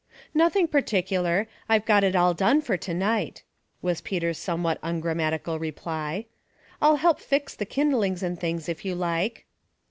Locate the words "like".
8.95-9.45